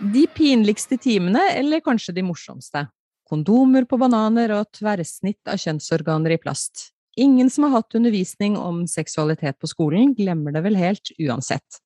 [0.00, 2.86] De pinligste timene, eller kanskje de morsomste?
[3.30, 6.88] Kondomer på bananer og tverrsnitt av kjønnsorganer i plast.
[7.20, 11.78] Ingen som har hatt undervisning om seksualitet på skolen, glemmer det vel helt uansett.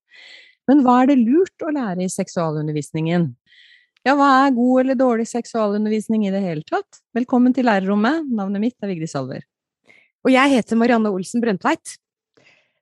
[0.70, 3.32] Men hva er det lurt å lære i seksualundervisningen?
[4.04, 6.98] Ja, hva er god eller dårlig seksualundervisning i det hele tatt?
[7.16, 9.46] Velkommen til lærerrommet, navnet mitt er Vigdis Alver.
[10.20, 11.94] Og jeg heter Marianne Olsen Brøndtveit.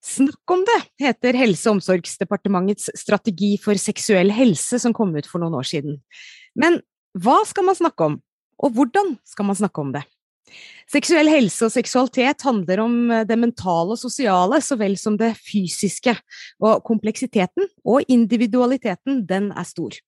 [0.03, 5.39] Snakk om det heter Helse- og omsorgsdepartementets strategi for seksuell helse som kom ut for
[5.39, 6.01] noen år siden.
[6.59, 6.83] Men
[7.15, 8.19] hva skal man snakke om,
[8.59, 10.02] og hvordan skal man snakke om det?
[10.91, 12.97] Seksuell helse og seksualitet handler om
[13.30, 16.19] det mentale og sosiale så vel som det fysiske,
[16.59, 20.02] og kompleksiteten og individualiteten, den er stor.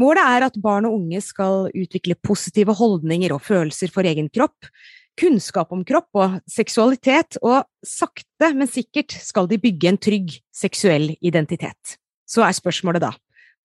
[0.00, 4.68] Målet er at barn og unge skal utvikle positive holdninger og følelser for egen kropp,
[5.16, 11.14] kunnskap om kropp og seksualitet, og sakte, men sikkert skal de bygge en trygg seksuell
[11.24, 11.96] identitet.
[12.28, 13.14] Så er spørsmålet da,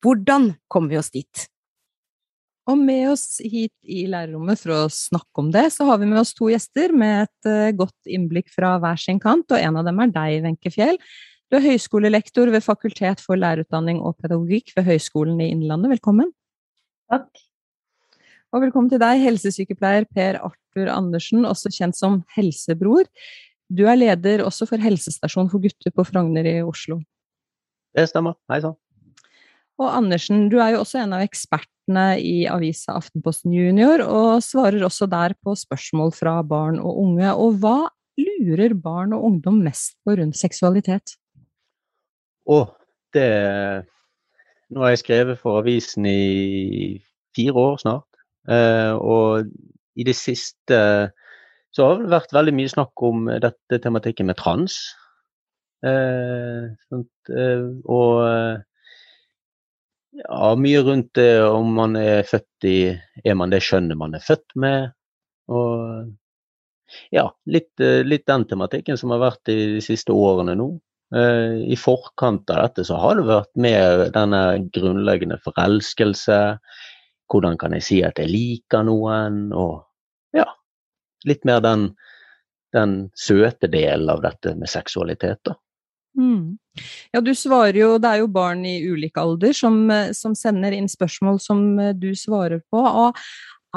[0.01, 1.47] hvordan kommer vi oss dit?
[2.69, 6.21] Og med oss hit i lærerrommet for å snakke om det, så har vi med
[6.21, 9.87] oss to gjester med et uh, godt innblikk fra hver sin kant, og en av
[9.87, 10.99] dem er deg, Wenche Fjell.
[11.51, 15.91] Du er høyskolelektor ved Fakultet for lærerutdanning og pedagogikk ved Høgskolen i Innlandet.
[15.97, 16.29] Velkommen.
[17.11, 17.27] Takk.
[18.55, 23.03] Og velkommen til deg, helsesykepleier Per Arthur Andersen, også kjent som Helsebror.
[23.67, 27.01] Du er leder også for helsestasjon for gutter på Frogner i Oslo.
[27.91, 28.39] Det stemmer.
[28.47, 28.79] Hei sann.
[29.75, 34.87] Og Andersen, du er jo også en av ekspertene i avisa Aftenposten Junior, og svarer
[34.87, 37.35] også der på spørsmål fra barn og unge.
[37.35, 37.81] Og hva
[38.15, 41.17] lurer barn og ungdom mest på rundt seksualitet?
[42.51, 42.59] Å,
[43.15, 43.27] det
[44.71, 47.01] Nå har jeg skrevet for avisen i
[47.35, 48.07] fire år snart.
[48.47, 49.49] Eh, og
[49.99, 50.77] i det siste
[51.71, 54.77] så har det vært veldig mye snakk om dette tematikken med trans.
[55.83, 58.15] Eh, eh, og
[60.21, 62.77] ja, mye rundt det om man er født i
[63.25, 64.91] Er man det skjønnet man er født med?
[65.51, 66.07] Og
[67.11, 67.71] ja, litt,
[68.07, 70.71] litt den tematikken som har vært i de siste årene nå.
[71.11, 74.41] I forkant av dette så har det vært mer denne
[74.71, 76.37] grunnleggende forelskelse.
[77.31, 79.49] Hvordan kan jeg si at jeg liker noen?
[79.51, 79.81] Og
[80.37, 80.47] ja,
[81.27, 81.89] litt mer den,
[82.75, 85.57] den søte delen av dette med seksualitet, da.
[86.17, 86.57] Mm.
[87.15, 90.89] Ja, du svarer jo Det er jo barn i ulik alder som, som, sender inn
[90.91, 91.61] spørsmål som
[91.95, 92.81] du svarer på.
[92.83, 93.15] og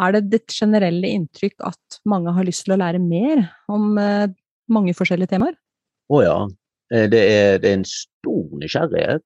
[0.02, 4.94] Er det ditt generelle inntrykk at mange har lyst til å lære mer om mange
[4.98, 5.54] forskjellige temaer?
[6.10, 6.38] Å ja.
[6.90, 9.24] Det er, det er, en stor nysgjerrighet.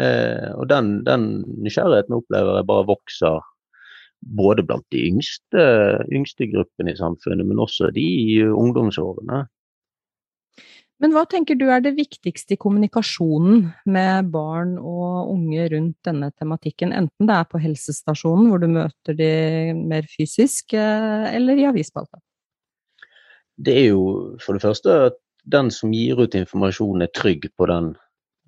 [0.00, 1.28] Eh, og den, den,
[1.64, 3.44] nysgjerrigheten opplever jeg bare vokser
[4.36, 5.66] både blant de yngste,
[6.12, 9.44] yngste gruppene i samfunnet, men også de i ungdomsårene.
[11.02, 16.30] Men hva tenker du er det viktigste i kommunikasjonen med barn og unge rundt denne
[16.32, 19.28] tematikken, enten det er på helsestasjonen hvor du møter de
[19.76, 22.16] mer fysisk, eller i avisspalta?
[23.56, 24.02] Det er jo
[24.40, 27.92] for det første at den som gir ut informasjon er trygg på den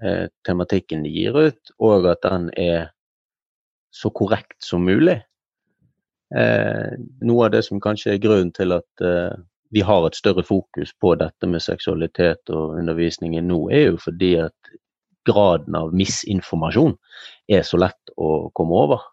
[0.03, 2.91] eh, tematikken de gir ut, og at den er
[3.94, 5.20] så korrekt som mulig.
[6.34, 9.38] Eh, noe av det som kanskje er grunnen til at eh,
[9.70, 14.34] vi har et større fokus på dette med seksualitet og undervisningen nå, er jo fordi
[14.48, 14.75] at
[15.28, 16.97] graden av misinformasjon
[17.53, 19.04] er så lett å komme over.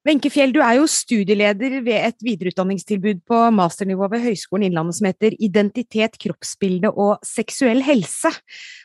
[0.00, 5.08] Wenche Fjell, du er jo studieleder ved et videreutdanningstilbud på masternivå ved Høgskolen Innlandet som
[5.10, 8.30] heter Identitet, kroppsbilde og seksuell helse.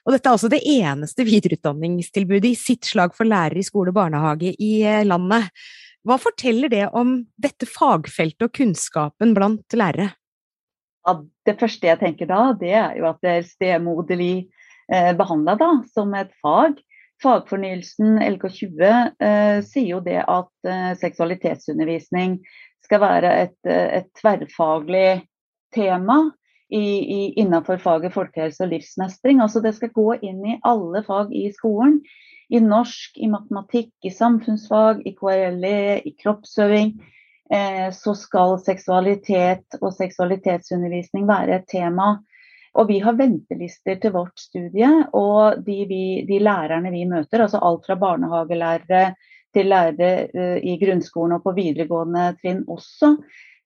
[0.04, 3.96] Og dette er altså det eneste videreutdanningstilbudet i sitt slag for lærere i skole og
[3.96, 4.74] barnehage i
[5.08, 5.48] landet.
[6.04, 10.12] Hva forteller det om dette fagfeltet og kunnskapen blant lærere?
[11.08, 11.16] Ja,
[11.48, 14.34] det første jeg tenker da, det er jo at det er stemoderlig
[14.92, 15.56] eh, behandla
[15.96, 16.76] som et fag.
[17.24, 18.82] Fagfornyelsen LK20
[19.24, 22.40] eh, sier jo det at eh, seksualitetsundervisning
[22.86, 25.24] skal være et, et tverrfaglig
[25.74, 26.20] tema
[26.70, 29.42] i, i, innenfor faget folkehelse og livsmestring.
[29.42, 32.00] Altså det skal gå inn i alle fag i skolen.
[32.54, 36.94] I norsk, i matematikk, i samfunnsfag, i KRLE, i kroppsøving.
[37.54, 42.16] Eh, så skal seksualitet og seksualitetsundervisning være et tema
[42.76, 47.62] og vi har ventelister til vårt studie, og de, vi, de lærerne vi møter, altså
[47.64, 49.06] alt fra barnehagelærere
[49.56, 53.14] til lærere uh, i grunnskolen og på videregående trinn også,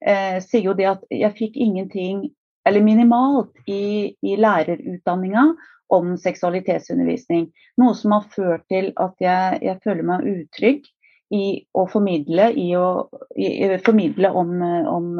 [0.06, 2.28] eh, sier jo det at jeg fikk ingenting,
[2.66, 5.48] eller minimalt, i, i lærerutdanninga
[5.90, 7.48] om seksualitetsundervisning.
[7.82, 10.86] Noe som har ført til at jeg, jeg føler meg utrygg
[11.34, 14.54] i å formidle, i å i, formidle om,
[14.92, 15.10] om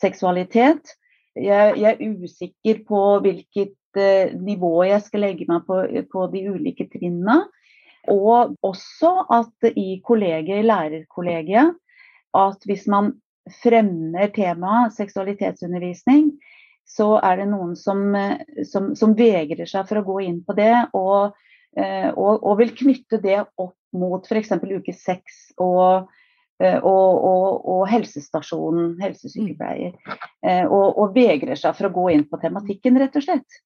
[0.00, 0.96] seksualitet.
[1.38, 5.80] Jeg, jeg, er usikker på hvilket eh, nivå jeg skal legge meg på,
[6.12, 7.42] på de ulike trinnene.
[8.12, 11.76] Og også at i kollegiet, lærerkollegiet,
[12.34, 13.12] at hvis man
[13.62, 16.32] fremmer temaet seksualitetsundervisning,
[16.88, 18.02] så er det noen som,
[18.68, 21.36] som, som, vegrer seg for å gå inn på det, og,
[21.78, 24.54] eh, og, og vil knytte det opp mot f.eks.
[24.58, 26.10] uke seks og,
[26.62, 29.98] eh, og, og, helsestasjonen, helsesykepleier.
[30.46, 33.62] Eh, og, og vegrer seg for å gå inn på tematikken, rett og slett.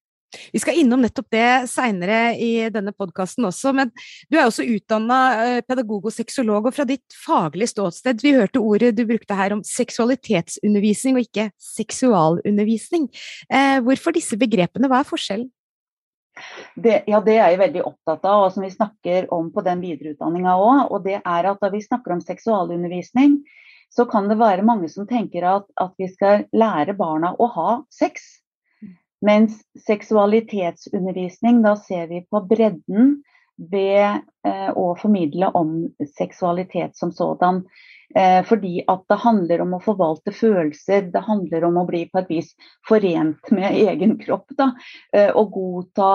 [0.51, 3.93] Vi skal innom nettopp det seinere i denne podkasten også, men
[4.27, 8.59] du er også utdanna eh, pedagog og sexolog, og fra ditt faglige ståsted, vi hørte
[8.59, 13.07] ordet du brukte her om seksualitetsundervisning og ikke seksualundervisning.
[13.87, 15.47] Hvorfor disse begrepene, hva er forskjellen?
[16.75, 19.81] Det, ja, det er jeg veldig opptatt av, og som vi snakker om på den
[19.83, 20.91] videreutdanninga òg.
[20.91, 23.39] Og det er at da vi snakker om seksualundervisning,
[23.93, 27.69] så kan det være mange som tenker at, at vi skal lære barna å ha
[27.93, 28.25] sex.
[29.25, 29.57] Mens
[29.87, 33.15] seksualitetsundervisning, da ser vi på bredden
[33.57, 35.79] ved eh, å formidle om
[36.17, 37.63] seksualitet som sådan.
[38.15, 42.21] Eh, fordi at det handler om å forvalte følelser, det handler om å bli på
[42.21, 42.53] et vis
[42.87, 44.47] forent med egen kropp.
[44.57, 44.71] Da,
[45.13, 46.13] eh, og godta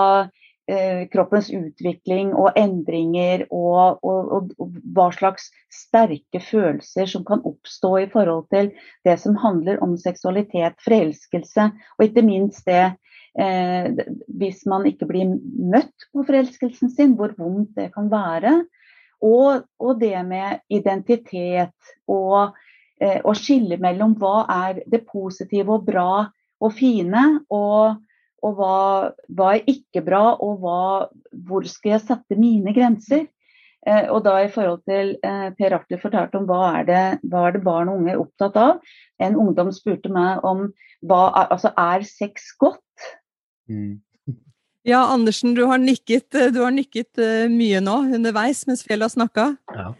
[0.63, 7.41] Eh, kroppens utvikling og endringer og, og, og, og, hva slags sterke følelser som kan
[7.43, 8.69] oppstå i forhold til
[9.03, 12.93] det som handler om seksualitet, forelskelse, og ikke minst det
[13.35, 13.91] eh,
[14.39, 18.61] hvis man ikke blir møtt på forelskelsen sin, hvor vondt det kan være.
[19.23, 19.63] Og,
[19.99, 22.55] det med identitet og
[22.99, 26.25] eh, å skille mellom hva er det positive og bra
[26.63, 27.45] og fine.
[27.49, 28.01] og
[28.43, 28.77] og hva,
[29.31, 31.07] hva er ikke bra, og hva,
[31.47, 33.27] hvor skal jeg sette mine grenser?
[33.83, 37.47] Eh, og da i forhold til eh, Per Arthur fortalte om hva er, det, hva
[37.47, 38.95] er det barn og unge er opptatt av.
[39.23, 40.69] En ungdom spurte meg om
[41.07, 43.09] hva altså, er sex godt?
[43.67, 43.99] Mm.
[44.83, 49.11] Ja, Andersen, du har nikket, du har nikket uh, mye nå underveis mens Fjell har
[49.13, 49.53] snakka.
[49.71, 49.93] Ja.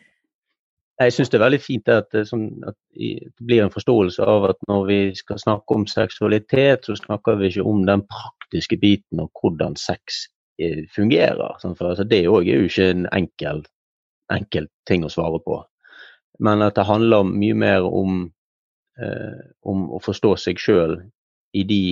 [1.01, 4.45] Jeg syns det er veldig fint at, eh, sånn, at, det blir en forståelse av
[4.51, 9.23] at når vi skal snakke om seksualitet, så snakker vi ikke om den praktiske biten
[9.23, 10.27] og hvordan sex
[10.61, 11.57] eh, fungerer.
[11.63, 13.63] Sånn, for altså, Det òg er jo ikke en enkel,
[14.31, 15.63] enkel, ting å svare på.
[16.43, 18.27] Men at det handler mye mer om,
[19.01, 20.99] eh, om å forstå seg sjøl
[21.53, 21.83] i, de,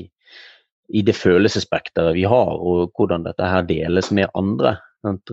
[0.94, 4.78] i det følelsesspekteret vi har, og hvordan dette her deles med andre.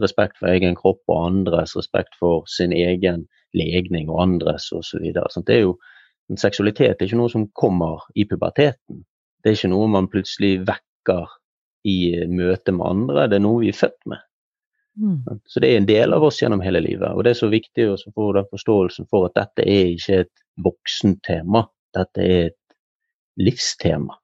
[0.00, 3.26] Respekt for egen kropp og andres, respekt for sin egen
[3.56, 5.10] legning og andres osv.
[5.12, 5.74] Det er jo
[6.28, 9.02] en seksualitet er ikke noe som kommer i puberteten.
[9.42, 11.28] Det er ikke noe man plutselig vekker
[11.88, 14.24] i møte med andre, det er noe vi er født med.
[14.98, 15.40] Mm.
[15.46, 17.08] Så det er en del av oss gjennom hele livet.
[17.14, 20.32] Og det er så viktig å få den forståelsen for at dette er ikke et
[20.64, 21.64] voksentema,
[21.96, 22.58] dette er et
[23.38, 24.18] livstema.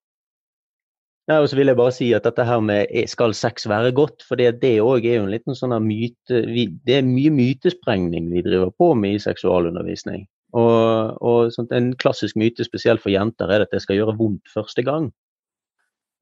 [1.24, 4.24] Ja, og så vil jeg bare si at dette her med skal sex være godt,
[4.28, 8.44] for det òg er jo en liten sånn myte vi, Det er mye mytesprengning vi
[8.44, 10.26] driver på med i seksualundervisning.
[10.54, 14.52] Og, og sånt, En klassisk myte spesielt for jenter er at det skal gjøre vondt
[14.52, 15.08] første gang.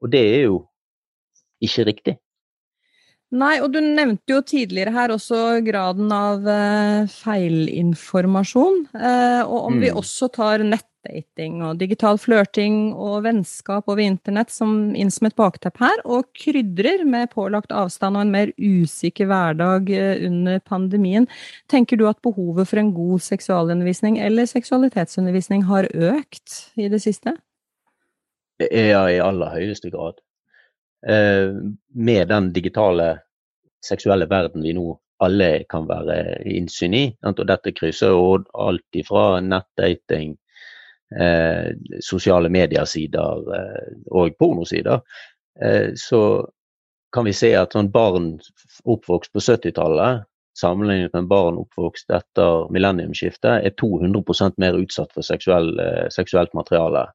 [0.03, 0.63] Og det er jo
[1.63, 2.17] ikke riktig.
[3.33, 8.83] Nei, og du nevnte jo tidligere her også graden av uh, feilinformasjon.
[8.93, 9.83] Uh, og om mm.
[9.83, 15.27] vi også tar nett nettdating og digital flørting og vennskap over internett som inn som
[15.27, 20.61] et bakteppe her, og krydrer med pålagt avstand og en mer usikker hverdag eh, under
[20.61, 21.27] pandemien.
[21.69, 27.37] Tenker du at behovet for en god seksualundervisning eller seksualitetsundervisning har økt i det siste?
[28.71, 30.21] Ja, i aller høyeste grad.
[31.07, 31.51] Eh,
[31.95, 33.19] med den digitale
[33.83, 34.93] seksuelle verden vi nå
[35.23, 37.05] alle kan være innsyn i.
[37.27, 40.37] Og dette krysser jo alt ifra nettdating
[41.21, 45.01] eh, sosiale mediesider eh, og pornosider,
[45.61, 46.23] eh, så
[47.13, 48.35] kan vi se at sånn barn
[48.89, 50.23] oppvokst på 70-tallet
[50.59, 57.07] sammenlignet med barn oppvokst etter millenniumsskiftet, er 200% mer utsatt for seksuell, eh, seksuelt materiale.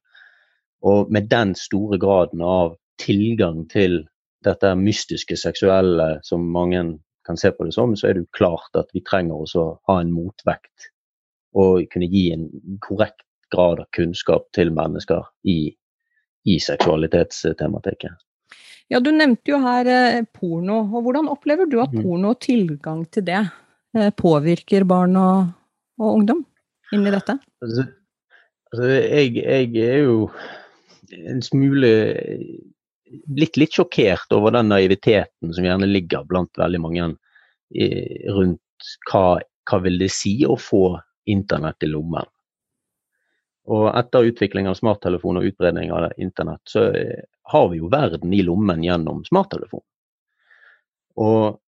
[0.82, 4.04] Og med den store graden av tilgang til
[4.44, 8.78] dette mystiske seksuelle som mange kan se på det som, så er det jo klart
[8.78, 10.90] at vi trenger også å ha en motvekt
[11.58, 12.48] og kunne gi en
[12.84, 15.72] korrekt grad av kunnskap til mennesker i,
[16.48, 18.16] i seksualitetstematikken.
[18.88, 20.80] Ja, Du nevnte jo her eh, porno.
[20.86, 22.04] og Hvordan opplever du at mhm.
[22.04, 23.42] porno og tilgang til det
[23.96, 25.52] eh, påvirker barn og,
[26.00, 26.44] og ungdom
[26.96, 27.36] inn i dette?
[27.64, 27.84] Altså,
[28.72, 30.30] altså jeg, jeg, er jo
[31.28, 31.90] en smule
[33.28, 37.12] blitt litt sjokkert over den naiviteten som gjerne ligger blant veldig mange
[37.76, 37.88] i,
[38.32, 38.60] rundt
[39.08, 39.38] hva
[39.68, 42.26] hva vil det si å få internett i lommen.
[43.68, 46.88] Og etter utvikling av smarttelefon og utbredning av internett, så
[47.52, 49.84] har vi jo verden i lommen gjennom smarttelefon.
[51.20, 51.58] Og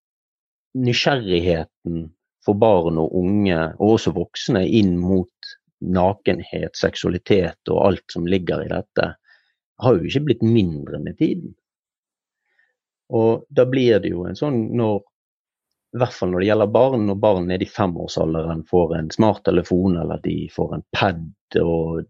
[0.81, 2.07] nysgjerrigheten
[2.45, 8.65] for barn og unge, og også voksne, inn mot nakenhet, seksualitet og alt som ligger
[8.65, 9.13] i dette,
[9.81, 11.55] har jo ikke blitt mindre med tiden.
[13.11, 15.01] Og da blir det jo en sånn når
[15.91, 19.97] i hvert fall når det gjelder barn, når barn nede i femårsalderen får en smarttelefon
[19.99, 21.25] eller de får en pad.
[21.59, 22.07] Og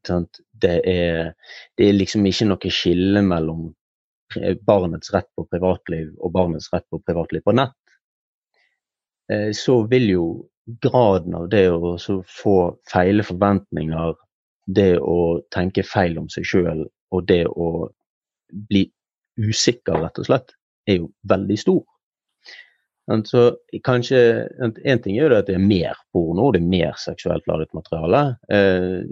[0.61, 1.33] det er,
[1.77, 3.71] det er, liksom ikke noe skille mellom
[4.67, 7.77] barnets rett på privatliv og barnets rett på privatliv på nett.
[9.33, 10.27] Eh, så vil jo
[10.83, 12.57] graden av det å få
[12.91, 14.15] feile forventninger,
[14.67, 17.89] det å tenke feil om seg sjøl og det å
[18.71, 18.85] bli
[19.41, 20.55] usikker, rett og slett,
[20.87, 21.83] er jo veldig stor.
[23.25, 27.47] Så kanskje, En ting er jo at det er mer porno, det er mer seksuelt
[27.47, 28.37] ladet materiale.
[28.49, 29.03] Eh,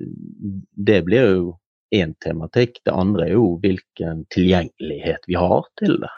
[0.76, 1.56] det blir jo
[1.94, 2.78] én tematikk.
[2.84, 6.12] Det andre er jo hvilken tilgjengelighet vi har til det.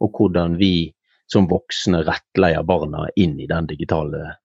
[0.00, 0.92] Og hvordan vi
[1.26, 4.36] som voksne rettleier barna inn i digitale,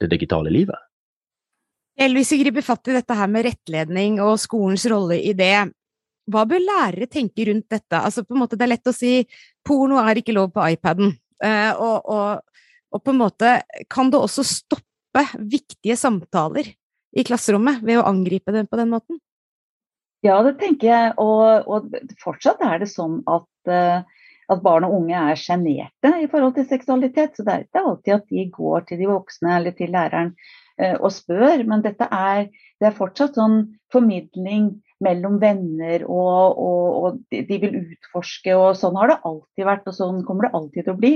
[0.00, 0.78] det digitale livet.
[1.98, 5.66] Hvis vi griper fatt i dette her med rettledning og skolens rolle i det,
[6.30, 7.98] hva bør lærere tenke rundt dette?
[7.98, 9.24] Altså på en måte Det er lett å si
[9.64, 11.16] porno er ikke lov på iPaden.
[11.44, 12.60] Eh, og, og,
[12.92, 13.54] og, på en måte
[13.90, 16.72] kan det også stoppe viktige samtaler
[17.16, 19.20] i klasserommet ved å angripe dem på den måten?
[20.26, 21.12] Ja, det tenker jeg.
[21.22, 24.02] Og, og fortsatt er det sånn at, uh,
[24.50, 27.36] at barn og unge er sjenerte i forhold til seksualitet.
[27.38, 30.96] Så det er ikke alltid at de går til de voksne eller til læreren uh,
[30.98, 31.62] og spør.
[31.70, 32.48] Men dette er,
[32.82, 33.60] det er fortsatt sånn
[33.94, 34.72] formidling
[35.04, 38.54] mellom venner, og, og, og, de vil utforske.
[38.56, 41.12] og Sånn har det alltid vært, og sånn kommer det alltid til å bli.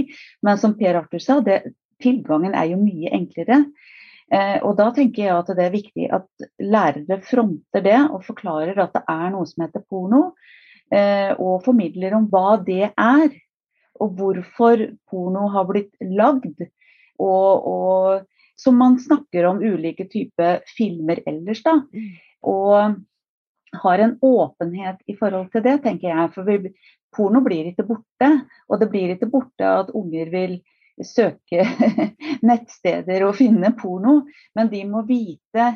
[0.46, 1.60] Men som Per Arthur sa, det,
[2.02, 3.62] tilgangen er jo mye enklere.
[4.32, 8.78] Eh, og Da tenker jeg at det er viktig at lærere fronter det og forklarer
[8.80, 10.22] at det er noe som heter porno,
[10.94, 13.32] eh, og formidler om hva det er.
[14.02, 16.64] Og hvorfor porno har blitt lagd.
[17.22, 18.22] Og, og
[18.58, 21.62] som man snakker om ulike typer filmer ellers.
[21.62, 21.76] da.
[21.92, 22.12] Mm.
[22.48, 22.96] Og
[23.72, 26.32] har en åpenhet i forhold til det, tenker jeg.
[26.34, 26.72] For vi,
[27.16, 28.30] porno blir ikke borte.
[28.68, 30.58] Og det blir ikke borte at unger vil
[31.02, 31.64] søke
[32.48, 34.22] nettsteder og finne porno,
[34.56, 35.72] men de må vite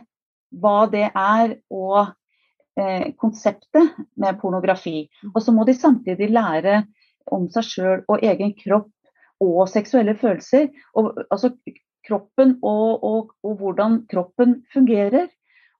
[0.57, 2.12] hva det er og
[2.79, 5.07] eh, konseptet med pornografi.
[5.35, 6.85] Og så må de samtidig lære
[7.33, 8.93] om seg sjøl og egen kropp
[9.43, 10.69] og seksuelle følelser.
[10.97, 11.53] Og, altså
[12.07, 15.26] kroppen og, og, og hvordan kroppen fungerer.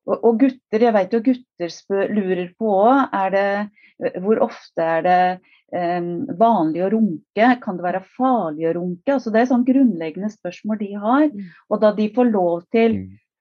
[0.07, 3.19] Og, og gutter, jeg vet jo gutter spør, lurer på òg,
[4.23, 5.21] hvor ofte er det
[5.73, 7.51] um, vanlig å runke?
[7.63, 9.17] Kan det være farlig å runke?
[9.17, 11.27] Altså, det er sånn grunnleggende spørsmål de har.
[11.33, 11.49] Mm.
[11.71, 12.99] Og da de får lov til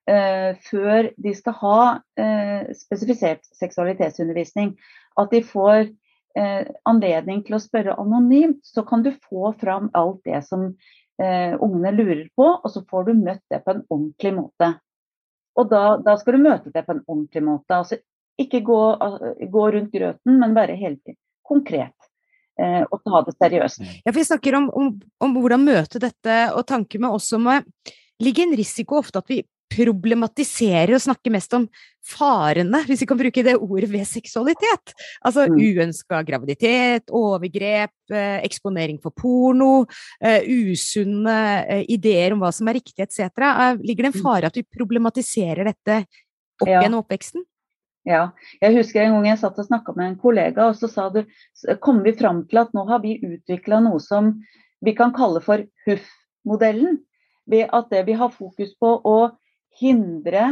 [0.10, 4.76] uh, før de skal ha uh, spesifisert seksualitetsundervisning,
[5.22, 10.24] at de får uh, anledning til å spørre anonymt, så kan du få fram alt
[10.28, 10.72] det som
[11.16, 14.68] ungene lurer på, og så får du møtt det på en ordentlig måte.
[15.56, 17.78] Og da, da, skal du møte det på en ordentlig måte.
[17.78, 18.00] Altså,
[18.40, 18.80] ikke gå,
[19.52, 21.16] gå rundt grøten, men være helt
[21.48, 21.96] konkret.
[22.60, 23.84] Eh, og ta det seriøst.
[24.04, 24.90] Ja, for Vi snakker om, om,
[25.24, 27.50] om hvordan møte dette, og tanken med også som
[28.24, 29.42] ligger en risiko ofte at vi
[29.76, 31.66] problematisere og snakke mest om
[32.06, 34.94] farene, hvis vi kan bruke det ordet, ved seksualitet.
[35.26, 35.58] Altså mm.
[35.58, 39.86] uønska graviditet, overgrep, eh, eksponering for porno,
[40.22, 43.28] eh, usunne eh, ideer om hva som er riktig etc.
[43.82, 44.24] Ligger det en mm.
[44.26, 46.04] fare at vi problematiserer dette
[46.62, 46.84] opp ja.
[46.84, 47.46] gjennom oppveksten?
[48.06, 48.28] Ja,
[48.62, 51.24] jeg husker en gang jeg satt og snakka med en kollega, og så sa du,
[51.82, 54.36] kom vi fram til at nå har vi utvikla noe som
[54.86, 57.00] vi kan kalle for HUF-modellen.
[57.50, 59.18] Ved at det vi har fokus på å
[59.80, 60.48] hindre,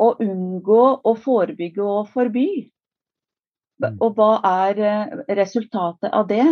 [0.00, 2.48] og unngå, å forebygge og forby.
[3.80, 3.96] Mm.
[4.00, 4.32] Og hva
[4.66, 6.46] er eh, resultatet av det?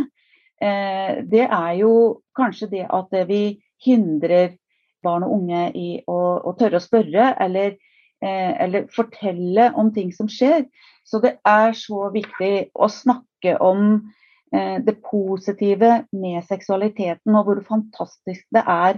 [0.60, 1.92] Eh, det er jo
[2.36, 4.56] kanskje det at vi hindrer
[5.04, 7.76] barn og unge i å, å tørre å spørre, eller,
[8.24, 10.66] eh, eller, fortelle om ting som skjer.
[11.06, 14.00] Så det er så viktig å snakke om
[14.48, 18.96] det positive med seksualiteten, og hvor fantastisk det er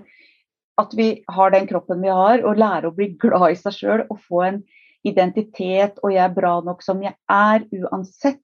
[0.80, 4.04] at vi har den kroppen vi har, og lære å bli glad i seg sjøl
[4.08, 4.62] og få en
[5.06, 8.42] identitet, og jeg er bra nok som jeg er, uansett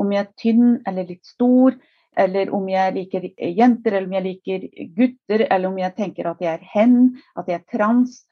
[0.00, 1.76] om jeg er tynn eller litt stor,
[2.16, 4.66] eller om jeg liker jenter, eller om jeg liker
[4.96, 6.96] gutter, eller om jeg tenker at jeg er hen,
[7.38, 8.22] at jeg er trans.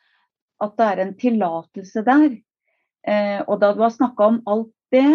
[0.62, 2.28] At det er en tillatelse der.
[3.02, 5.08] Eh, og da du har snakka om alt det,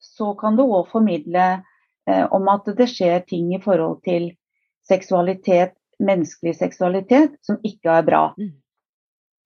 [0.00, 1.46] så kan du òg formidle
[2.08, 4.30] eh, om at det skjer ting i forhold til
[4.88, 8.22] seksualitet menneskelig seksualitet som ikke er bra.
[8.38, 8.54] Mm.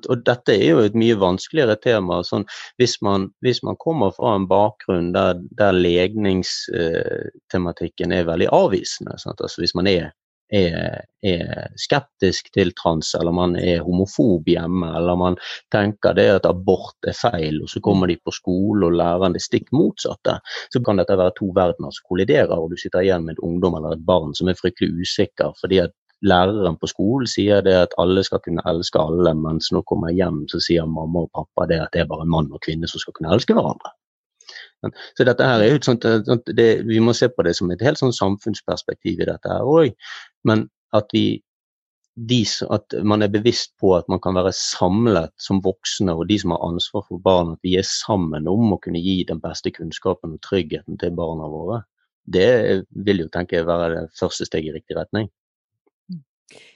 [0.08, 2.22] Og dette er jo et mye vanskeligere tema.
[2.26, 2.44] Sånn,
[2.80, 9.58] hvis, man, hvis, man, kommer fra en bakgrunn der, der legningstematikken er veldig avvisende, altså
[9.60, 10.06] hvis man er,
[10.50, 15.34] er, er, skeptisk til trans, eller man er homofob hjemme, eller man
[15.74, 19.42] tenker det at abort er feil, og så kommer de på skole og lærer det
[19.44, 20.34] stikk motsatte,
[20.72, 23.74] så kan dette være to verdener som kolliderer, og du sitter igjen med et ungdom
[23.78, 25.92] eller et barn som er fryktelig usikker fordi at
[26.26, 30.44] læreren på skolen sier det at alle skal kunne elske alle, mens når kommer hjem
[30.52, 33.16] så sier mamma og pappa det at det er bare mann og kvinne som skal
[33.16, 33.92] kunne elske hverandre.
[35.16, 36.06] Så dette her er jo et sånt,
[36.56, 39.92] det, Vi må se på det som et helt sånn samfunnsperspektiv i dette her òg.
[40.48, 41.42] Men at, vi,
[42.16, 42.40] de,
[42.72, 46.56] at man er bevisst på at man kan være samlet som voksne og de som
[46.56, 50.36] har ansvar for barn, at vi er sammen om å kunne gi den beste kunnskapen
[50.36, 51.82] og tryggheten til barna våre.
[52.30, 55.28] Det vil jo tenke jeg være det første steg i riktig retning.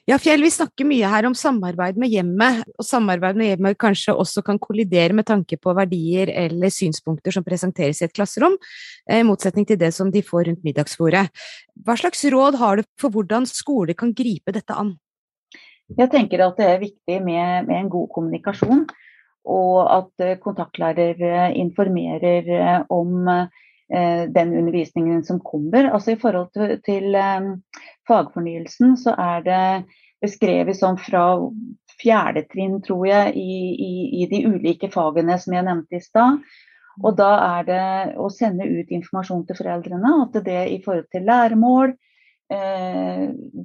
[0.05, 4.13] Ja, Fjell, vi snakker mye her om samarbeid med hjemmet, og samarbeid med hjemmet kanskje
[4.13, 8.59] også kan kollidere med tanke på verdier eller synspunkter som presenteres i et klasserom,
[9.09, 11.25] eh, i motsetning til det som de får rundt middagsbordet.
[11.87, 14.95] Hva slags råd har du for hvordan skole kan gripe dette an?
[15.97, 18.87] Jeg tenker at det er viktig med, med en god kommunikasjon,
[19.45, 23.49] og at kontaktlærer kontaktlærere informerer om Eh,
[23.89, 25.91] den undervisningen som kommer.
[25.93, 27.51] Altså I forhold til, til um,
[28.09, 29.67] fagfornyelsen så er det
[30.25, 31.25] beskrevet sånn fra
[32.01, 36.41] fjerde trinn, tror jeg, i, i, i, de ulike fagene som jeg nevnte i stad.
[37.03, 37.85] Og da er det
[38.23, 41.91] å sende ut informasjon til foreldrene at det i forhold til læremål
[42.55, 43.25] eh,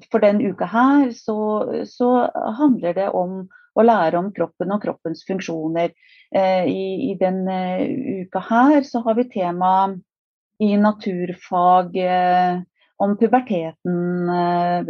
[0.09, 1.37] For den uka her så,
[1.85, 2.09] så,
[2.57, 3.43] handler det om
[3.77, 5.93] å lære om kroppen og kroppens funksjoner.
[6.33, 7.43] Eh, i, I den
[8.25, 9.73] uka her så har vi tema
[10.59, 12.61] i naturfag eh,
[12.95, 14.89] om puberteten eh,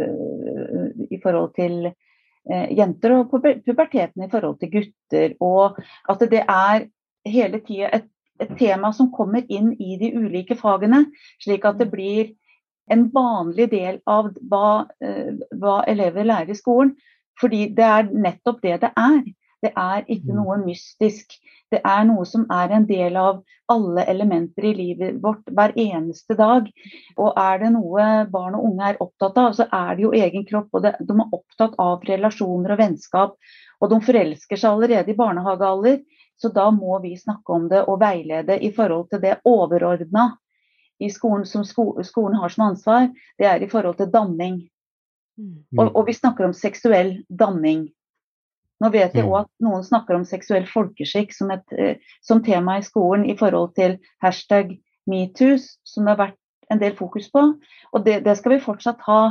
[1.10, 5.36] i forhold til eh, jenter, og puberteten i forhold til gutter.
[5.40, 5.78] Og
[6.10, 6.88] at det er
[7.28, 8.10] hele tida et,
[8.40, 11.04] et, tema som kommer inn i de ulike fagene,
[11.42, 12.34] slik at det blir
[12.90, 14.88] en vanlig del av hva,
[15.60, 16.96] hva elever lærer i skolen.
[17.38, 19.20] Fordi det er nettopp det det er.
[19.60, 20.38] Det er ikke mm.
[20.40, 21.36] noe mystisk.
[21.70, 26.34] Det er noe som er en del av alle elementer i livet vårt hver eneste
[26.38, 26.66] dag.
[27.16, 30.46] Og er det noe barn og unge er opptatt av, så er det jo egen
[30.48, 30.70] kropp.
[30.72, 33.36] og De er opptatt av relasjoner og vennskap.
[33.80, 36.00] Og de forelsker seg allerede i barnehagealder.
[36.40, 40.30] Så da må vi snakke om det og veilede i forhold til det overordna
[41.00, 43.08] i skolen som sko skolen har som ansvar.
[43.38, 44.62] Det er i forhold til danning.
[45.40, 45.64] Mm.
[45.78, 47.88] Og, og vi snakker om seksuell danning.
[48.80, 49.40] Nå vet jeg òg mm.
[49.42, 53.70] at noen snakker om seksuell folkeskikk som, et, eh, som tema i skolen i forhold
[53.76, 53.92] til
[54.24, 54.66] hashtag
[55.10, 56.40] metoo, som det har vært
[56.72, 57.40] en del fokus på.
[57.92, 59.22] Og det, det skal vi fortsatt ha.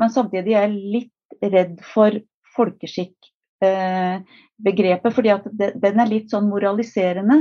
[0.00, 1.18] Men samtidig er jeg litt
[1.54, 2.10] redd for
[2.56, 7.38] folkeskikk-begrepet, eh, fordi at det, den er litt sånn moraliserende.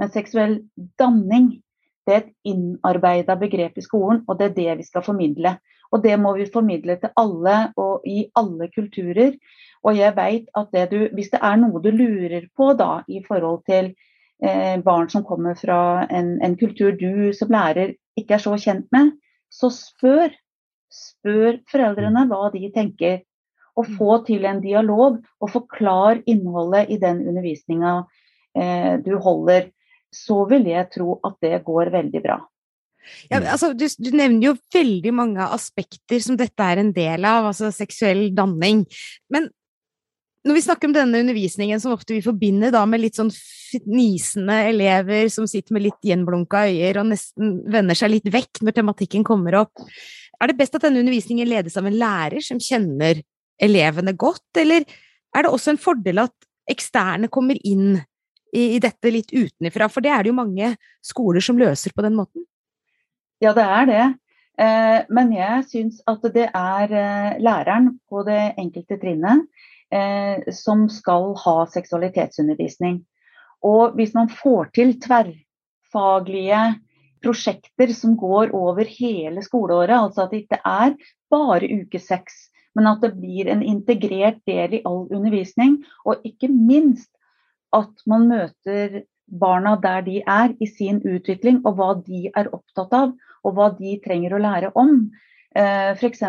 [0.00, 0.54] Men seksuell
[1.00, 1.46] danning
[2.10, 5.54] det er et innarbeida begrep i skolen, og det er det vi skal formidle.
[5.94, 9.34] Og det må vi formidle til alle og i alle kulturer.
[9.86, 13.22] Og jeg vet at det du, hvis det er noe du lurer på da, i
[13.26, 13.92] forhold til
[14.42, 18.86] eh, barn som kommer fra en, en, kultur du som lærer ikke er så kjent
[18.94, 19.14] med,
[19.50, 20.30] så spør.
[20.90, 23.20] Spør foreldrene hva de tenker.
[23.78, 28.00] Og få til en dialog, og forklar innholdet i den undervisninga
[28.58, 29.70] eh, du holder.
[30.14, 32.40] Så vil jeg tro at det går veldig bra.
[33.30, 37.48] Ja, altså, du, du, nevner jo veldig mange aspekter som dette er en del av,
[37.48, 38.84] altså seksuell danning.
[39.32, 39.48] Men
[40.46, 44.56] når vi snakker om denne undervisningen som ofte vi forbinder da med litt sånn fnisende
[44.70, 49.26] elever som sitter med litt gjenblunka øyer og nesten vender seg litt vekk når tematikken
[49.26, 49.84] kommer opp,
[50.40, 53.20] er det best at denne undervisningen ledes av en lærer som kjenner
[53.60, 54.86] elevene godt, eller
[55.36, 57.98] er det også en fordel at eksterne kommer inn
[58.52, 59.88] i, i dette litt utenfra?
[59.92, 62.46] For det er det jo mange skoler som løser på den måten.
[63.40, 64.06] Ja, det er det.
[64.60, 69.46] Eh, men jeg syns at det er eh, læreren på det enkelte trinnet
[69.94, 73.00] eh, som skal ha seksualitetsundervisning.
[73.64, 76.60] Og hvis man får til tverrfaglige
[77.24, 80.94] prosjekter som går over hele skoleåret, altså at det ikke er
[81.32, 86.48] bare uke seks, men at det blir en integrert del i all undervisning, og ikke
[86.52, 87.10] minst
[87.76, 92.94] at man møter barna der de er i sin utvikling, og hva de er opptatt
[92.96, 93.12] av,
[93.46, 95.10] og hva de trenger å lære om.
[95.54, 96.24] Eh, F.eks.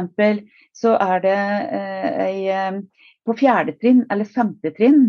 [0.77, 1.37] så er det
[1.79, 2.79] eh, ei
[3.25, 5.03] på fjerde trinn eller femte trinn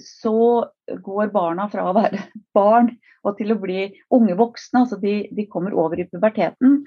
[0.00, 2.22] så går barna fra å være
[2.56, 4.84] barn og til å bli unge voksne.
[4.84, 6.82] altså De, de kommer over i puberteten.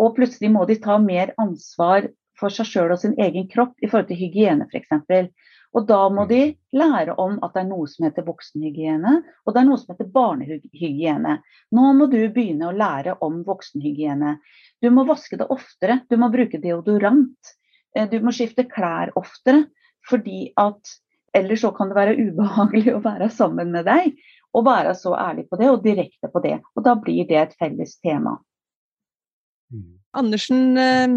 [0.00, 2.08] Og plutselig må de ta mer ansvar
[2.38, 5.30] for seg sjøl og sin egen kropp i forhold til hygiene f.eks.
[5.74, 9.60] Og da må de lære om at det er noe som heter voksenhygiene, og det
[9.60, 11.38] er noe som heter barnehygiene.
[11.74, 14.36] Nå må du begynne å lære om voksenhygiene.
[14.82, 17.54] Du må vaske det oftere, du må bruke deodorant.
[17.94, 19.66] Eh, du må skifte klær oftere,
[20.06, 20.94] fordi at
[21.34, 24.14] ellers så kan det være ubehagelig å være sammen med deg.
[24.54, 26.60] Og være så ærlig på det, og direkte på det.
[26.78, 28.36] Og da blir det et felles tema.
[29.74, 29.96] Mm.
[30.14, 31.16] Andersen, eh,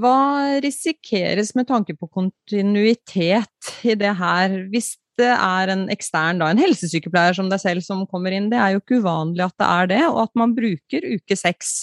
[0.00, 6.48] hva risikeres med tanke på kontinuitet i det her, hvis det er en ekstern, da,
[6.48, 8.48] en helsesykepleier som deg selv som kommer inn?
[8.52, 11.74] Det er jo ikke uvanlig at det er det, og at man bruker uke seks,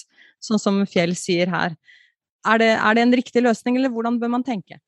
[0.41, 1.77] sånn som Fjell sier her.
[2.47, 4.79] Er det, er det en riktig løsning, eller hvordan bør man tenke?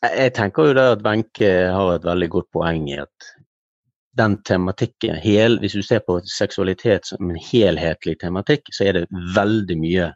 [0.00, 3.32] Jeg tenker jo det at Wenche har et veldig godt poeng i at
[4.18, 9.04] den tematikken, hel, hvis du ser på seksualitet som en helhetlig tematikk, så er det
[9.36, 10.08] veldig mye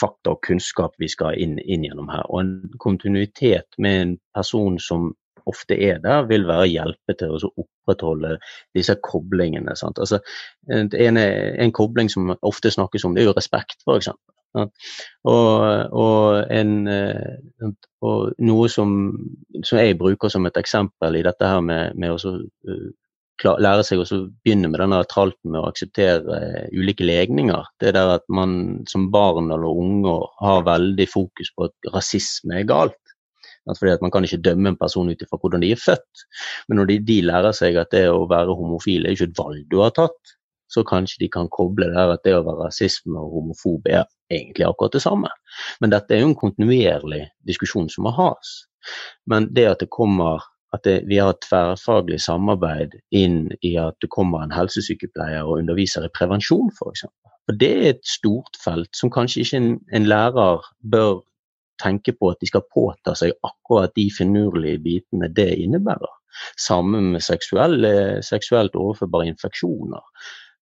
[0.00, 2.26] fakta og kunnskap vi skal inn, inn gjennom her.
[2.30, 5.12] Og en kontinuitet med en person som
[5.46, 8.36] ofte er der, vil være hjelpe til å opprettholde
[8.74, 9.76] disse koblingene.
[9.86, 10.18] Altså,
[10.72, 14.10] en, en, kobling som ofte snakkes om, det er jo respekt, f.eks.
[14.56, 14.72] Og,
[15.28, 16.72] og, en,
[18.02, 18.94] og, noe som,
[19.62, 22.36] som, jeg bruker som et eksempel i dette her med, med å
[23.44, 24.06] lære seg å
[24.44, 27.66] begynne med denne tralten med å akseptere uh, ulike legninger.
[27.80, 32.60] Det er der at man som barn eller unge har veldig fokus på at rasisme
[32.60, 32.96] er galt.
[33.66, 36.26] Fordi at Man kan ikke dømme en person ut ifra hvordan de er født.
[36.68, 39.64] Men når de, de, lærer seg at det å være homofil er ikke et valg
[39.70, 40.36] du har tatt,
[40.70, 44.66] så kanskje de kan koble der at det å være rasisme og homofob er egentlig
[44.66, 45.30] akkurat det samme.
[45.80, 48.66] Men dette er jo en kontinuerlig diskusjon som må has.
[49.30, 50.42] Men det at det kommer
[50.76, 55.62] at det, vi har et tverrfaglig samarbeid inn i at det kommer en helsesykepleier og
[55.62, 57.06] underviser i prevensjon f.eks.
[57.60, 61.20] Det er et stort felt som kanskje ikke en, en, lærer bør
[61.82, 66.12] tenke på at de skal påta seg akkurat de finurlige bitene det innebærer.
[66.60, 70.02] Sammen med seksuelle, seksuelt overførbare infeksjoner.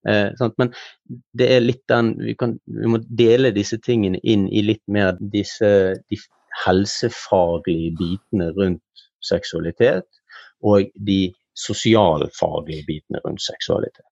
[0.09, 0.75] Eh, Men
[1.33, 5.17] det er litt den vi, kan, vi, må dele disse tingene inn i litt mer
[5.21, 5.71] disse
[6.11, 6.19] de
[6.65, 10.07] helsefaglige bitene rundt seksualitet,
[10.65, 14.07] og de sosialfaglige bitene rundt seksualitet.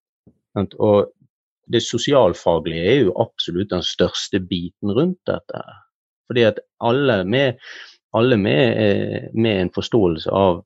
[0.79, 1.12] Og
[1.72, 5.62] det sosialfaglige er jo absolutt den største biten rundt dette.
[6.29, 7.59] Fordi at alle med,
[8.14, 10.62] alle med, eh, med en forståelse av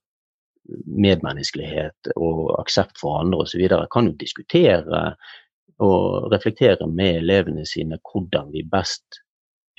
[0.87, 3.69] medmenneskelighet og aksept for andre osv.
[3.93, 5.15] kan jo diskutere
[5.79, 9.21] og reflektere med elevene sine hvordan vi best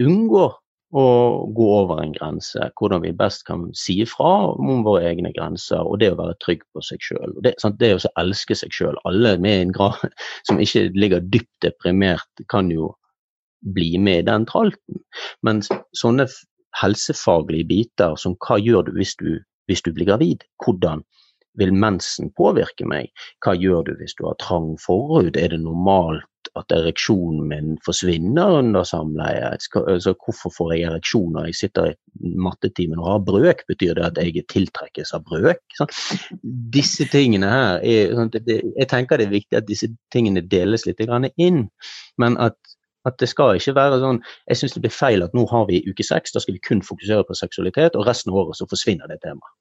[0.01, 0.53] unngår
[0.95, 2.69] og gå over en grense.
[2.79, 6.63] Hvordan vi best kan si ifra om våre egne grenser, og det å være trygg
[6.73, 7.35] på seg sjøl.
[7.43, 8.99] Det, det å elske seg sjøl.
[9.09, 10.15] Alle med en grad
[10.47, 12.93] som ikke ligger dypt deprimert, kan jo
[13.73, 15.01] bli med i den tralten.
[15.43, 15.63] Men
[15.97, 16.27] sånne
[16.77, 20.45] helsefaglige biter som hva gjør du hvis du, hvis du blir gravid?
[20.63, 21.03] Hvordan
[21.57, 23.09] vil mensen påvirke meg?
[23.43, 25.35] Hva gjør du hvis du har trang forhud?
[25.35, 26.27] Er det normalt
[26.59, 29.51] at ereksjonen min forsvinner under samleie.
[29.51, 33.63] Altså, hvorfor får jeg ereksjon når jeg sitter i mattetimen og har brøk?
[33.69, 35.61] Betyr det at jeg tiltrekkes av brøk?
[35.77, 35.93] Sånn.
[36.73, 41.01] Disse tingene her er, sånn, Jeg tenker det er viktig at disse tingene deles litt
[41.37, 41.67] inn.
[42.17, 42.57] Men at,
[43.07, 45.83] at det skal ikke være sånn Jeg syns det blir feil at nå har vi
[45.87, 49.07] uke seks, da skal vi kun fokusere på seksualitet, og resten av året så forsvinner
[49.07, 49.53] det temaet.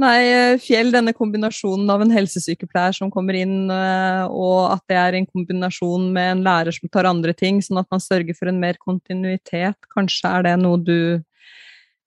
[0.00, 4.96] Nei, eh, Fjell, denne kombinasjonen av en helsesykepleier som kommer inn, eh, og at det
[4.96, 8.48] er en kombinasjon med en lærer som tar andre ting, sånn at man sørger for
[8.48, 11.20] en mer kontinuitet, kanskje er det noe du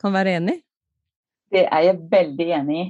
[0.01, 0.63] kan være enig i?
[1.53, 2.87] Det er jeg veldig enig i.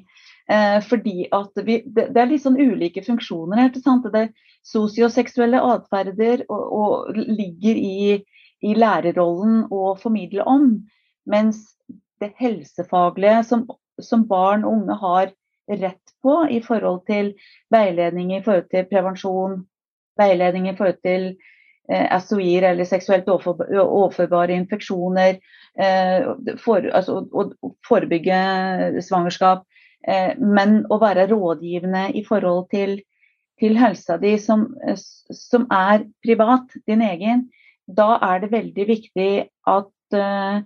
[0.54, 3.72] Eh, fordi at vi, det, det, er litt sånn ulike funksjoner her.
[3.74, 4.08] ikke sant?
[4.14, 4.30] Det
[4.64, 8.22] Sosioseksuelle atferder og, og ligger i,
[8.64, 10.70] i lærerrollen å formidle om.
[11.28, 11.66] Mens
[12.24, 13.66] det helsefaglige, som
[14.02, 15.34] som barn og unge har
[15.70, 17.34] rett på i forhold til
[17.74, 19.62] veiledning i forhold til prevensjon,
[20.20, 21.30] veiledning i forhold til
[21.92, 25.40] eh, SOI-er eller seksuelt overførbare infeksjoner,
[25.80, 26.28] eh,
[26.64, 29.66] for, altså, å forebygge svangerskap,
[30.08, 33.00] eh, men å være rådgivende i forhold til,
[33.62, 37.48] til helsa di som, som, er privat, din egen,
[37.88, 39.32] da er det veldig viktig
[39.68, 40.60] at, eh,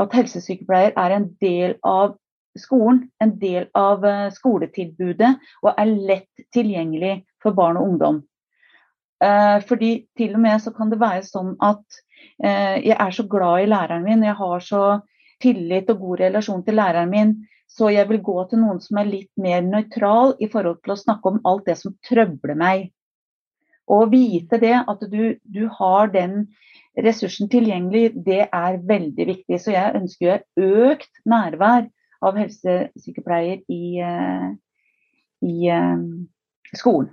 [0.00, 2.16] at helsesykepleier er en del av
[2.58, 8.22] skolen en del av eh, skoletilbudet og er lett tilgjengelig for barn og ungdom.
[9.24, 12.00] Eh, fordi til og med så kan det være sånn at
[12.42, 14.84] eh, jeg er så glad i læreren min, jeg har så
[15.42, 17.36] tillit og god relasjon til læreren min,
[17.70, 21.00] så jeg vil gå til noen som er litt mer nøytral i forhold til å
[21.00, 22.90] snakke om alt det som trøbler meg.
[23.90, 26.46] Og vite det at du, du har den
[27.04, 29.58] ressursen tilgjengelig, det er veldig viktig.
[29.60, 31.88] Så jeg ønsker økt nærvær
[32.22, 33.84] av helsesykepleier i,
[35.44, 35.58] i
[36.76, 37.10] skolen.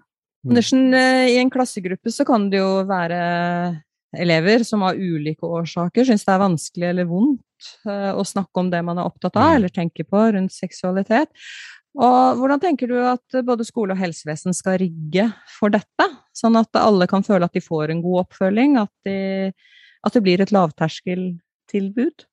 [0.47, 3.19] Andersen, i en klassegruppe så kan det jo være
[4.17, 8.81] elever som av ulike årsaker syns det er vanskelig eller vondt å snakke om det
[8.85, 9.55] man er opptatt av mm.
[9.59, 11.29] eller tenker på rundt seksualitet.
[11.99, 16.79] Og hvordan tenker du at både skole og helsevesen skal rigge for dette, sånn at
[16.79, 19.51] alle kan føle at de får en god oppfølging, at, de,
[20.07, 22.25] at det blir et lavterskeltilbud?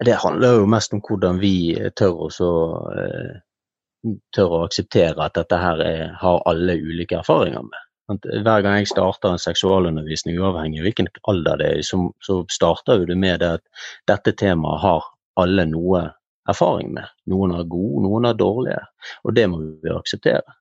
[0.00, 1.54] Det handler jo mest om hvordan vi
[1.96, 2.50] tør, også,
[2.98, 7.82] eh, tør å akseptere at dette her er, har alle ulike erfaringer med.
[8.22, 13.06] Hver gang jeg starter en seksualundervisning, uavhengig av hvilken alder det er, så, så starter
[13.06, 15.06] det med det at dette temaet har
[15.40, 16.02] alle noe
[16.50, 17.06] erfaring med.
[17.30, 18.82] Noen er gode, noen er dårlige,
[19.22, 20.58] og det må vi akseptere.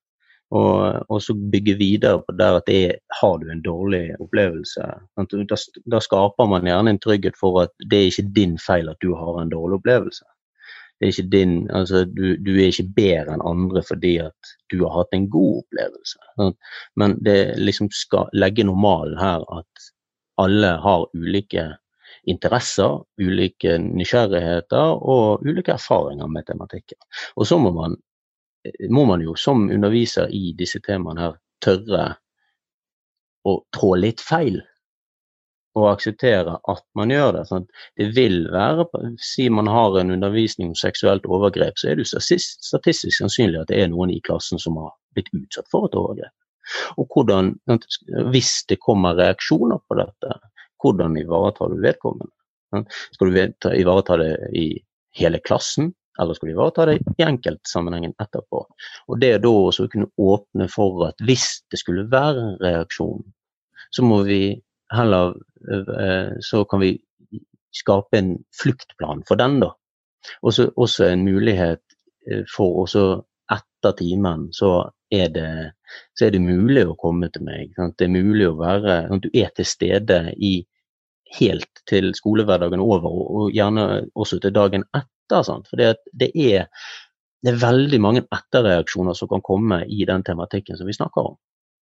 [0.52, 2.82] Og, og så bygge videre på der at det
[3.22, 4.84] har du en dårlig opplevelse.
[5.16, 5.58] Da,
[5.94, 9.14] da, skaper man gjerne en trygghet for at det er ikke din feil at du
[9.16, 10.28] har en dårlig opplevelse.
[11.00, 14.84] Det er ikke din, altså du, du er ikke bedre enn andre fordi at du
[14.84, 16.54] har hatt en god opplevelse.
[17.00, 19.88] Men det liksom skal legge normalen her at
[20.42, 21.66] alle har ulike
[22.30, 27.00] interesser, ulike nysgjerrigheter og ulike erfaringer med tematikken.
[27.36, 27.98] Og så må man,
[28.90, 32.04] må man jo som underviser i disse temaene her tørre
[33.48, 34.60] å trå litt feil.
[35.80, 37.46] Og akseptere at man gjør det.
[37.48, 37.66] Sånn
[37.98, 38.86] det vil være,
[39.24, 43.72] Si man har en undervisning om seksuelt overgrep, så er det jo statistisk sannsynlig at
[43.72, 46.36] det er noen i klassen som har blitt utsatt for et overgrep.
[47.00, 47.56] Og hvordan,
[48.32, 50.36] Hvis det kommer reaksjoner på dette,
[50.84, 52.86] hvordan ivaretar du vedkommende?
[53.16, 54.68] Skal du ivareta det i
[55.18, 58.66] hele klassen, eller skal du ivareta det i enkeltsammenhengen etterpå?
[59.08, 63.24] Og Det da å kunne åpne for at hvis det skulle være en reaksjon,
[63.92, 64.60] så må vi
[64.92, 65.36] heller
[65.72, 66.98] eh, Så kan vi
[67.72, 69.72] skape en fluktplan for den, da.
[70.44, 71.84] Også, også en mulighet
[72.28, 73.06] eh, for også
[73.52, 75.48] etter timen så er det,
[76.16, 77.72] så er det mulig å komme til meg.
[77.76, 77.98] Sant?
[78.00, 80.62] Det er mulig å være Du er til stede i
[81.40, 85.08] helt til skolehverdagen over, og gjerne også til dagen etter.
[85.32, 85.70] Sant?
[85.72, 86.68] For det, er,
[87.42, 91.40] det er veldig mange etterreaksjoner som kan komme i den tematikken som vi snakker om.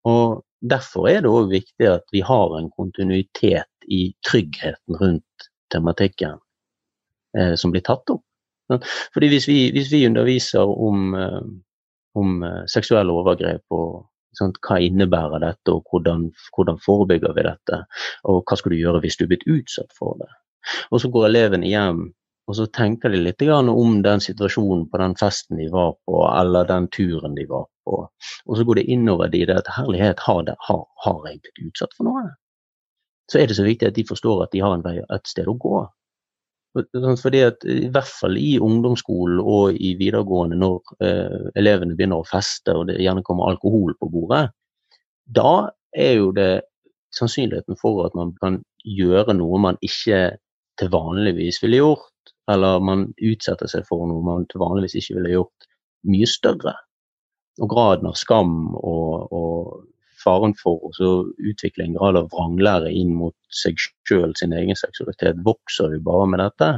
[0.08, 6.40] Og Derfor er det òg viktig at vi har en kontinuitet i tryggheten rundt tematikken
[7.38, 8.24] eh, som blir tatt opp.
[9.14, 11.40] Fordi Hvis vi, hvis vi underviser om, eh,
[12.18, 17.84] om eh, seksuelle overgrep og sant, hva innebærer dette, og hvordan, hvordan, forebygger vi dette?
[18.24, 20.30] Og hva skal du gjøre hvis du er blitt utsatt for det?
[20.90, 22.08] Og så går elevene hjem
[22.48, 26.64] og så tenker de litt om den situasjonen på den festen de var på, eller
[26.68, 28.00] den turen de var på.
[28.46, 31.60] Og så går det innover de det at herlighet, har, det, har, har jeg blitt
[31.68, 32.24] utsatt for noe?
[33.28, 35.48] Så er det så viktig at de forstår at de har en vei, et sted
[35.48, 35.82] å gå.
[37.20, 42.28] Fordi at I hvert fall i ungdomsskolen og i videregående, når eh, elevene begynner å
[42.28, 44.46] feste og det gjerne kommer alkohol på bordet,
[45.28, 46.52] da er jo det
[47.12, 50.38] sannsynligheten for at man kan gjøre noe man ikke
[50.78, 52.08] til vanligvis ville gjort,
[52.48, 55.68] eller man utsetter seg for noe man vanligvis ikke ville gjort,
[56.08, 56.74] mye større.
[57.58, 59.86] Og graden av skam og, og
[60.22, 61.10] faren for å
[61.50, 66.30] utvikle en grad av vranglære inn mot seg sjøl, sin egen seksualitet, vokser jo bare
[66.32, 66.70] med dette.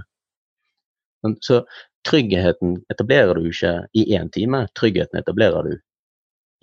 [1.44, 1.62] Så
[2.08, 5.74] tryggheten etablerer du ikke i én time, tryggheten etablerer du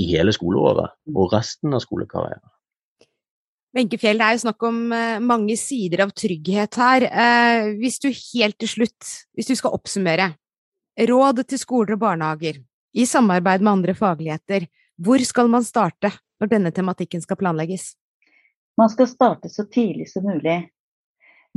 [0.01, 2.45] i hele skoleåret og resten av skolekarrieren.
[3.75, 7.07] Wenche det er jo snakk om eh, mange sider av trygghet her.
[7.07, 10.31] Eh, hvis du helt til slutt, hvis du skal oppsummere,
[10.97, 12.61] råd til skoler og barnehager
[12.97, 14.65] i samarbeid med andre fagligheter,
[14.97, 16.13] hvor skal man starte?
[16.39, 17.95] når denne tematikken skal planlegges?
[18.77, 20.59] Man skal starte så tidlig som mulig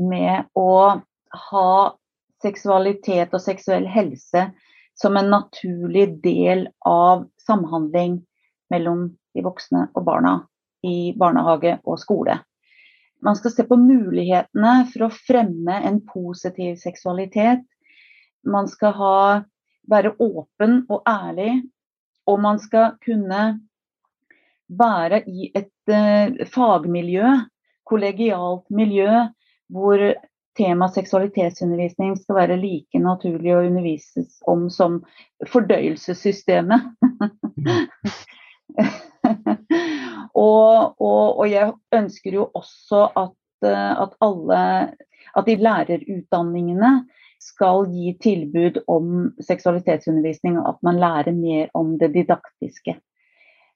[0.00, 1.00] med å
[1.50, 1.72] ha
[2.40, 4.46] seksualitet og seksuell helse
[4.96, 8.22] som en naturlig del av samhandling
[8.72, 10.38] mellom de voksne og barna
[10.86, 12.38] i barnehage og skole.
[13.20, 17.66] Man skal se på mulighetene for å fremme en positiv seksualitet.
[18.48, 19.16] Man skal ha,
[19.90, 21.60] være åpen og ærlig,
[22.28, 23.42] og man skal kunne
[24.70, 27.34] være i et uh, fagmiljø,
[27.90, 29.26] kollegialt miljø,
[29.70, 30.06] hvor
[30.56, 35.00] tema seksualitetsundervisning skal være like naturlig å undervises om som
[35.52, 36.90] fordøyelsessystemet.
[40.46, 44.60] og, og, og, jeg ønsker jo også at, eh, at alle
[45.36, 46.92] at de lærerutdanningene
[47.40, 52.96] skal gi tilbud om seksualitetsundervisning, og at man lærer mer om det didaktiske.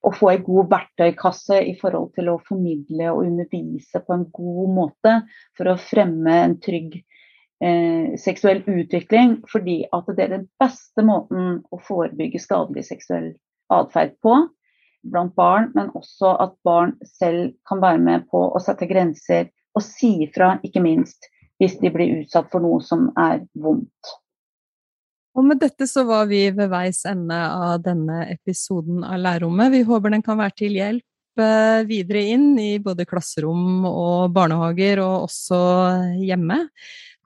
[0.04, 4.74] Å få en god verktøykasse i forhold til å formidle og undervise på en god
[4.76, 5.14] måte
[5.56, 11.62] for å fremme en trygg eh, seksuell utvikling, fordi at det er den beste måten
[11.72, 13.32] å forebygge skadelig seksuell
[13.72, 14.42] atferd på
[15.10, 19.82] blant barn, men også at barn selv kan være med på å sette grenser og
[19.84, 21.30] si ifra, ikke minst
[21.62, 24.14] hvis de blir utsatt for noe som er vondt.
[25.34, 29.72] Og med dette så var vi ved veis ende av denne episoden av Lærerrommet.
[29.74, 35.02] Vi håper den kan være til hjelp eh, videre inn i både klasserom og barnehager,
[35.02, 35.58] og også
[36.22, 36.60] hjemme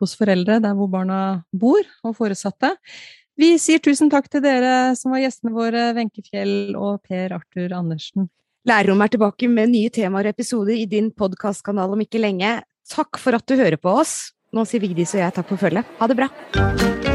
[0.00, 1.20] hos foreldre der hvor barna
[1.52, 2.72] bor, og foresatte.
[3.38, 7.74] Vi sier tusen takk til dere som var gjestene våre, Wenche Fjell og Per Arthur
[7.76, 8.26] Andersen.
[8.66, 12.56] Lærerrommet er tilbake med nye temaer og episoder i din podkastkanal om ikke lenge.
[12.90, 14.32] Takk for at du hører på oss.
[14.50, 15.86] Nå sier Vigdis og jeg takk for følget.
[16.00, 17.07] Ha det bra!